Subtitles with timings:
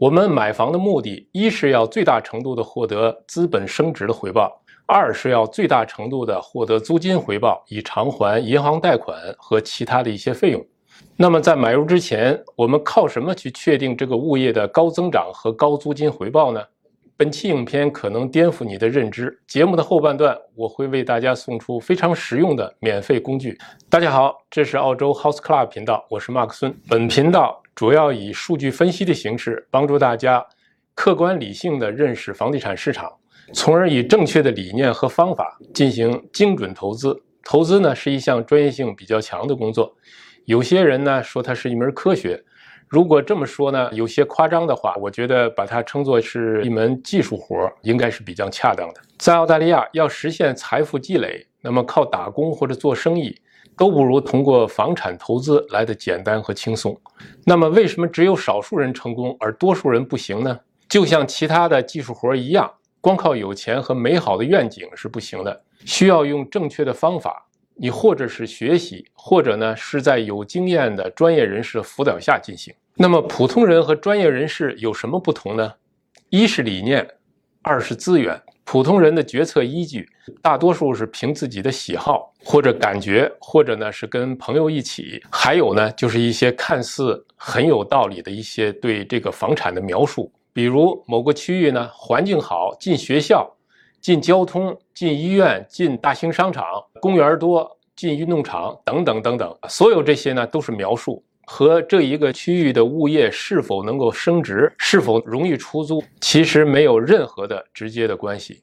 [0.00, 4.50] 我们买房的目的，一是要最大程度的获得资本升值的回报，
[4.86, 10.66] 二是要最大程度的获得租金回报，以偿还银行贷款和其他的一些费用。
[11.18, 16.62] 那么在买入之前，我们靠什么去确定这个物业的高增长和高租金回报呢？
[17.20, 19.38] 本期影片可能颠覆你的认知。
[19.46, 23.58] 节目的后半段，我会为大家送出非常实用的免费工具。
[23.90, 26.74] 大家好，这是澳洲 House Club 频道，我是马克孙。
[26.88, 30.42] 本频道主要以数据分析的形式，帮助大家
[30.94, 33.12] 客观理性的认识房地产市场，
[33.52, 37.14] 从而以正确的理念和方法进行精准投资。
[37.44, 39.94] 投资呢是一项专业性比较强的工作，
[40.46, 42.42] 有些人呢说它是一门科学。
[42.90, 49.00] 如果这么说呢，有些夸张的话，我觉得把它称作是一门技术活，应该是比较恰当的。
[49.16, 53.32] 在澳大利亚，要实现财富积累，那么靠打工或者做生意，
[53.76, 57.00] 都不如通过房产投资来的简单和轻松。
[57.44, 60.58] 那么，为什么只有少数人成功，而多数人不行呢？
[60.88, 62.68] 就像其他的技术活一样，
[63.00, 67.46] 光靠有钱和美好的愿景是不行的，需要用正确的方法。
[67.82, 72.74] 你或者是学习，或者呢是在有经验的专业人士辅导下进行。
[72.94, 75.72] 那么普通人和专业人士有什么不同呢？
[76.28, 77.08] 一是理念，
[77.62, 78.38] 二是资源。
[78.64, 80.06] 普通人的决策依据
[80.42, 85.18] 大多数是凭自己的喜好或者感觉，或者呢是跟朋友一起。
[85.30, 93.50] 还有呢就是一些看似很有道理的一些对这个房产的描述，比如某个区域呢环境好，近学校。
[94.00, 96.64] 进交通、进医院、进大型商场、
[97.00, 108.62] 公园多、进运动场等等等等，所有这些呢都是描述，和这一个区域的物业是否能够升值、是否容易出租，其实没有任何的直接的关系。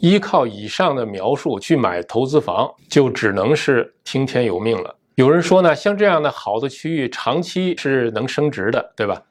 [0.00, 4.96] 依靠以上的描述去买投资房，就只能是听天由命了。
[5.16, 9.22] 有人说呢，像这样的好的区域，长期是能升值的，对吧？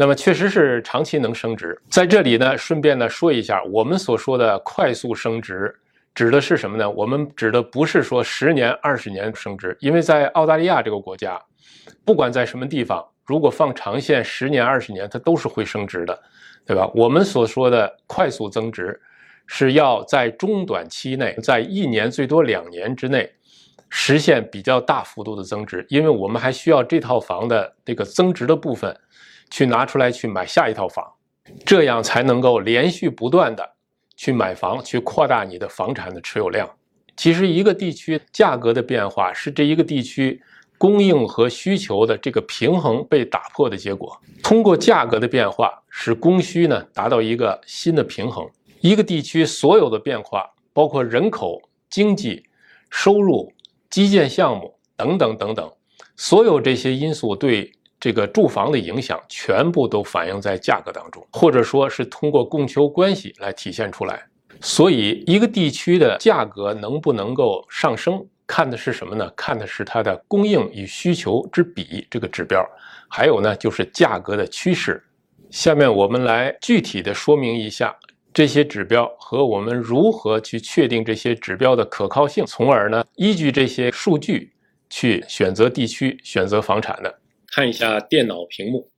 [0.00, 5.74] 那么确实是长期能升值，在这里呢，顺便呢说一下，我们所说的快速升值
[6.14, 6.88] 指的是什么呢？
[6.88, 11.36] 我们指的不是说十年、二十年升值，因为在澳大利亚这个国家，
[12.04, 16.16] 不管在什么地方，如果放长线十年、二十年，它都是会升值的，
[16.64, 16.88] 对吧？
[16.94, 19.00] 我们所说的快速增值，
[19.48, 23.28] 是要在中短期内，在一年最多两年之内，
[23.88, 28.96] 实现比较大幅度的增值，因为我们还需要这套房的这个增值的部分。
[29.50, 31.04] 去拿出来去买下一套房，
[31.64, 33.68] 这样才能够连续不断的
[34.16, 36.68] 去买房，去扩大你的房产的持有量。
[37.16, 40.40] 其实一个地区价格的变化是这一个地区
[40.76, 44.16] 供应和需求的这个平衡被打破的结果。
[44.42, 48.48] 通过价格的变化，使供需呢达到一个新的平衡。
[48.80, 51.60] 一个地区所有的变化，包括人口、
[51.90, 52.44] 经济、
[52.90, 53.52] 收入、
[53.90, 55.72] 基建项目等等等等，
[56.16, 57.72] 所有这些因素对。
[58.00, 64.24] 这个住房的影响全部都反映在价格当中，或者说是通过供求关系来体现出来。
[64.60, 69.30] 所以，一个地区的价格能不能够上升，看的是什么呢？
[69.36, 72.64] 看的是它的供应与需求之比这个指标。
[73.08, 75.02] 还有呢，就是价格的趋势。
[75.50, 77.96] 下面我们来具体的说明一下
[78.34, 84.52] 这些指标和我们如何去确定这些指标的可靠性，从而呢，依据这些数据
[84.90, 87.18] 去选择地区、选择房产的。
[87.58, 88.92] 看一下电脑屏幕，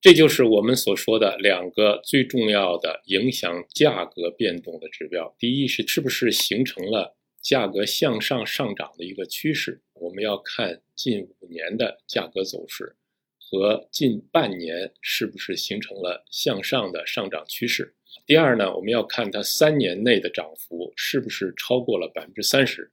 [0.00, 5.36] 这就是我们所说的两个最重要的影响价格变动的指标。
[5.38, 12.96] 第一是是不是形成了价格向上上涨的一个趋势，我们要看近五年的价格走势
[13.38, 17.94] 和近半年是不是形成了向上的上涨趋势。
[18.24, 22.90] 第二呢，我们要看它三年内的涨幅是不是超过了百分之三十。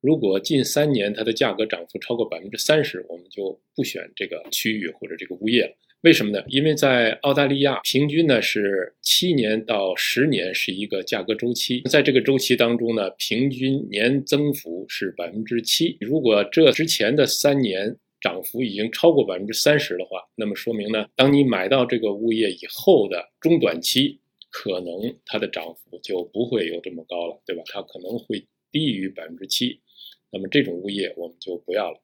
[0.00, 5.72] 如果近三年它的价格涨幅超过百分之三十，我们就不选这个区域或者这个物业了。
[6.02, 6.40] 为什么呢？
[6.46, 15.96] 因为在澳大利亚，平均呢是七年到十年是一个价格周期，在这个周期当中呢，平均年增幅是百分之七。
[16.00, 24.20] 如果这之前的三年涨幅已经超过百分之三十的话，那么说明呢，当你买到这个物业以后的中短期，
[24.50, 27.64] 可能它的涨幅就不会有这么高了，对吧？
[27.66, 29.80] 它可能会低于百分之七。
[30.30, 32.00] 那么这种物业我们就不要了。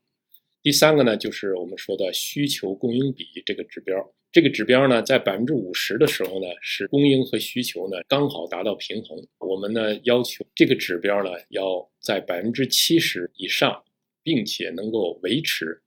[0.63, 4.15] 第三个呢，就是我们说的需求供应比这个指标。
[4.33, 9.17] 这个指标呢，在百分之五十的时候呢，是供应和需求呢刚好达到平衡。
[9.39, 13.85] 我们呢要求这个指标呢要在百分之七十以上，
[14.23, 15.81] 并且能够维持。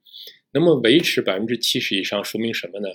[0.53, 2.87] 那么维持百分之七十以上，说明什么呢？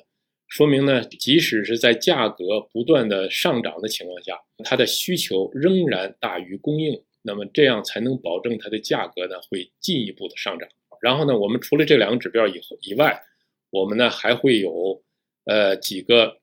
[0.48, 7.02] 说明呢，即使是在价格不断的上涨的情况下，它的需求仍然大于供应。
[7.22, 10.68] 那么这样才能保证它的价格呢会进一步的上涨。
[11.00, 13.20] 然后呢，我们除了这两个指标以后以外，
[13.70, 15.02] 我们呢还会有
[15.44, 16.36] 呃几个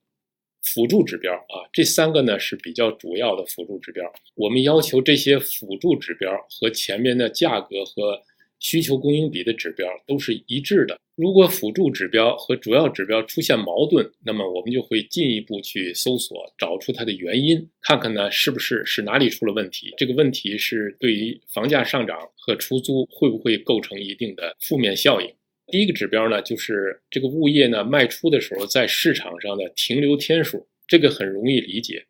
[0.61, 4.03] 辅助指标啊，这三个呢是比较主要的辅助指标。
[4.35, 8.21] 我们要求这些辅助指标和前面的价格和
[8.59, 10.99] 需求供应比的指标都是一致的。
[11.15, 19.93] 如果辅助指标和主要指标出现矛盾，那么我们就会进一步去搜索，找出它的原因，看看呢是不是是哪里出了问题。
[19.97, 25.29] 这个问题是对于房价上涨和出租会不会构成一定的负面效应。
[25.67, 32.05] 第一个指标呢，就是这个物业呢卖出的时候在市场上的停留天数，这个很容易理解。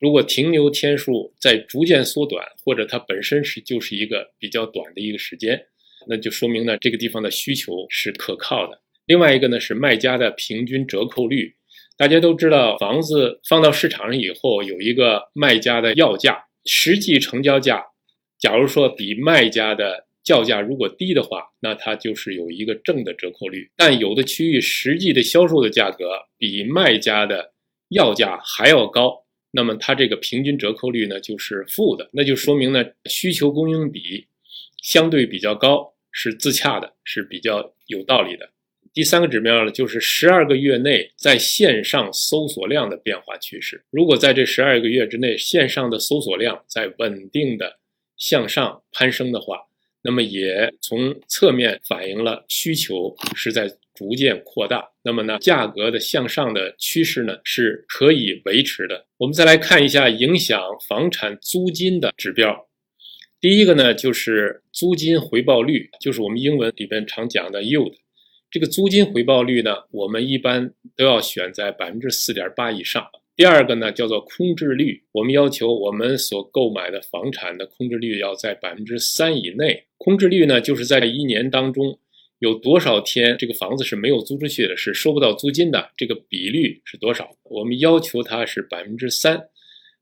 [0.00, 5.66] 如果停留天数在逐渐缩短，或者它本身是就是一个比较短的一个时间，
[6.08, 8.80] 那就说明呢这个地方的需求是可靠的。
[9.06, 11.54] 另外一个呢是卖家的平均折扣率，
[11.96, 17.84] 大家都知道，房子放到市场上以后有一个卖家的要价，实际成交价，
[18.38, 23.70] 假如说比卖家的叫价如果低的话，那它就是有一个正的折扣率。
[23.76, 27.52] 但有的区域实际的销售的价格比卖家的
[27.90, 34.26] 要价还要高，那么它这个平均折扣率呢就是负的，那就说明呢需求供应比
[34.82, 38.48] 相对比较高，是自洽的，是比较有道理的。
[38.94, 43.84] 第三个指标呢就是十二个月内在线上搜索量的变化趋势。
[43.90, 47.78] 如果在这十二个月之内线上的搜索量在稳定的
[48.16, 49.58] 向上攀升的话，
[50.00, 54.88] 那么也从侧面反映了需求是在逐渐扩大。
[55.02, 59.06] 那么呢，价格的向上的趋势呢是可以维持的。
[59.18, 60.58] 我们再来看一下影响
[60.88, 62.65] 房产租金的指标。
[63.40, 67.92] 第一个呢就是租金回报率，就是我们英文里边常讲的 yield。
[68.50, 73.06] 这个租金回报率呢，我们一般都要选在百分之四点八以上。
[73.34, 79.84] 第二个呢，叫做空置率，我们要求我们所购买的房产的空置率要在百分之三以内。
[79.98, 81.98] 空置率呢，就是在一年当中
[82.38, 87.36] 有多少天这个房子是没有租出去的，是收不到租金的，这个比率是多少？
[87.42, 89.36] 我们要求它是百分之三，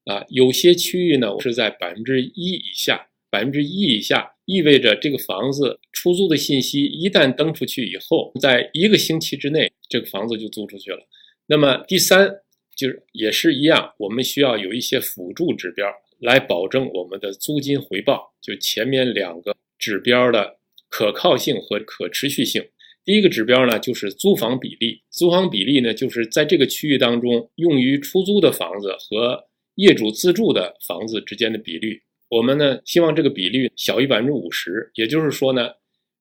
[0.04, 11.00] 啊，有些区域呢是在百分之一以下，百分之一以下意味着这个房子出租的信息一旦登出去以后，在一个星期之内，这个房子就租出去了。
[11.46, 12.30] 那么第三。
[12.76, 15.86] 就是也是一样，我们需要有一些辅助指标
[16.18, 18.34] 来保证我们的租金回报。
[18.42, 20.56] 就前面两个指标的
[20.88, 22.60] 可靠性和可持续性。
[23.04, 25.02] 第一个指标呢，就是租房比例。
[25.08, 29.44] 租房比例呢，就是在这个区域当中，用于出租的房子和
[29.76, 32.02] 业主自住的房子之间的比率。
[32.34, 34.90] 我们呢，希望这个比率小于百分之五十。
[34.94, 35.70] 也就是说呢，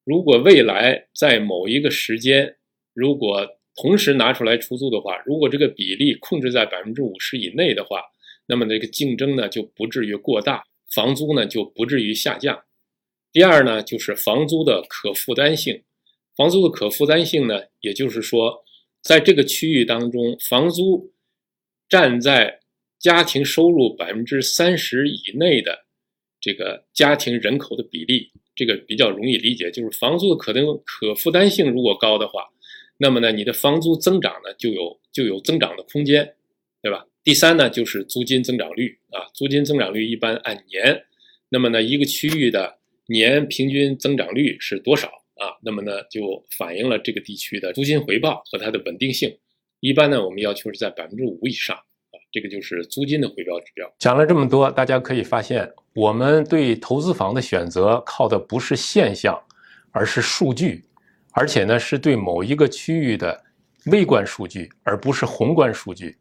[0.04, 2.56] 如果未来在某一个时间，
[2.94, 8.04] 如果同时拿出来出租的话，如果这个比例控制在百分之五十以内的话，
[8.46, 10.64] 那么这个竞争呢就不至于过大，
[10.94, 12.64] 房租呢就不至于下降。
[13.32, 15.82] 第二呢，就是房租的可负担性。
[16.36, 18.64] 房租的可负担性呢，也就是说，
[19.02, 21.12] 在这个区域当中，房租
[21.90, 22.60] 占在
[23.00, 25.83] 家庭收入百分之三十以内的
[26.44, 32.50] 这个家庭人口的比例，这个比较容易理解，就是房租的可能可负担性如果高的话。
[32.98, 36.36] 那么呢，你的房租增长呢就有就有增长的空间，
[36.82, 37.08] 对吧？
[37.24, 41.06] 第三呢就是租金增长率啊，租金增长率一般按年，
[41.48, 45.56] 那么呢一个区域的年平均增长率是多少啊？
[45.64, 49.38] 那么呢就反映了这个地区的租金回报和它的稳定性。
[49.80, 51.78] 一般呢我们要求是在百分之五以上，
[52.34, 53.88] 这个就是租金的回报指标。
[54.00, 59.40] 讲了这么多，大家可以发现，我们对投资房的选择靠的不是现象，
[59.92, 60.84] 而是数据。
[61.32, 63.40] 而且呢，是对某一个区域的
[63.86, 66.18] 微观数据，而不是宏观数据。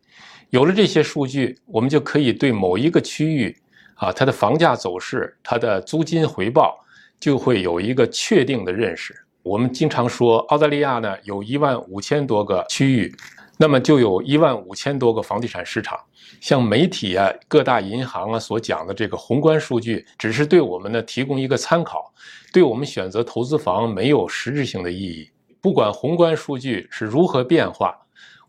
[0.50, 3.56] 有了这些数据，我们就可以对某一个区域
[3.94, 6.78] 啊，它的房价走势、它的租金回报，
[7.18, 9.14] 就会有一个确定的认识。
[9.42, 13.14] 我们经常说，澳大利亚呢有一万五千多个区域，
[13.62, 15.96] 那么就有一万五千多个房地产市场。
[16.40, 22.12] 像媒体啊、各大银行啊所讲的这个宏观数据，只是对我们呢提供一个参考，
[22.52, 25.30] 对我们选择投资房没有实质性的意义。
[25.60, 27.96] 不管宏观数据是如何变化，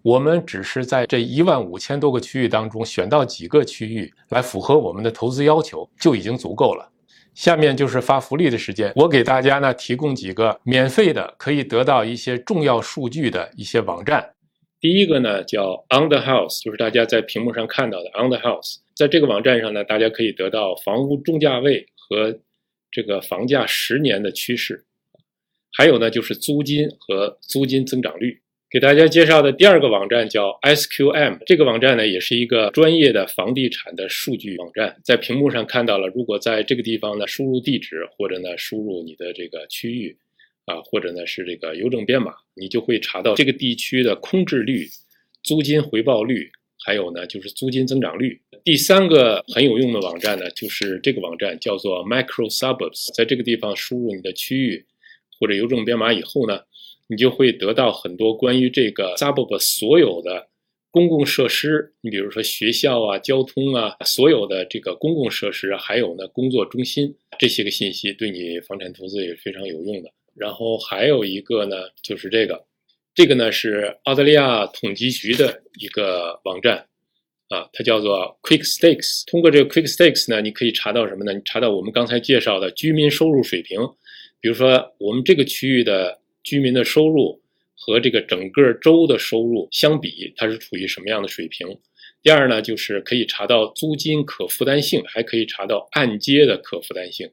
[0.01, 6.89] 我们只是在这一万五千多个区域当中选到几个区域来符合我们的投资要求，就已经足够了。
[7.35, 14.27] 下面就是发福利的时间，我给大家呢提供几个免费的，可以得到一些重要数据的一些网站。
[14.83, 18.79] 第一个呢叫 On the House，就是大家在屏幕上看到的 On the House。
[18.93, 22.37] 在这个网站上呢，大家可以得到房屋中价位和
[22.91, 24.83] 这个房价十年的趋势，
[25.71, 28.41] 还有呢就是租金和租金增长率。
[28.69, 34.99] 给大家介绍的第二个网站叫 SQM，这个网站呢也是一个专业的房地产的数据网站。
[35.05, 40.17] 在屏幕上看到了，如果在这个地方呢输入地址或者呢输入你的这个区域。
[40.65, 44.87] 啊，或者呢是这个邮政编码，你就会查到这个地区的空置率、
[45.43, 46.51] 租金回报率，
[46.85, 48.41] 还有呢就是租金增长率。
[48.63, 54.85] 第三个很有用的网站呢，就是这个网站叫做 Micro Suburbs，在这个地方输入你的区域
[55.39, 56.61] 或者邮政编码以后呢，
[57.07, 60.47] 你就会得到很多关于这个 suburb 所有的。
[60.91, 70.11] 公共设施，你比如说学校啊、交通啊，所有的这个公共设施，还有呢工作中心这些个信息，对你房产投资也是非常有用的。
[70.35, 72.65] 然后还有一个呢，就是这个，
[73.13, 76.87] 这个呢是澳大利亚统计局的一个网站，
[77.49, 79.23] 啊，它叫做 Quick Stakes。
[79.27, 81.33] 通过这个 Quick Stakes 呢，你可以查到什么呢？
[81.33, 83.79] 你查到我们刚才介绍的居民收入水平，
[84.39, 87.41] 比如说我们这个区域的居民的收入。
[87.75, 91.67] 和这个整个州的收入相比，它是处于什么样的水平？
[92.21, 97.29] 第二呢，就是可以查到租金可负担性，还可以查到按揭的可负担性。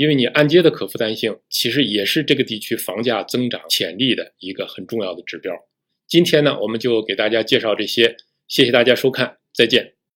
[0.00, 5.52] 因为你按揭的可负担性，其实也是这个地区房价增长潜力的一个很重要的指标。
[6.08, 8.16] 今天呢，我们就给大家介绍这些，
[8.48, 9.99] 谢谢大家收看，再见。